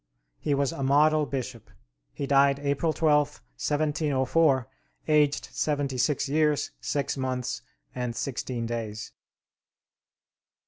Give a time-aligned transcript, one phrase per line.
[0.39, 1.69] He was a model bishop.
[2.11, 4.67] He died April 12th, 1704,
[5.07, 7.61] aged seventy six years, six months,
[7.93, 9.11] and sixteen days.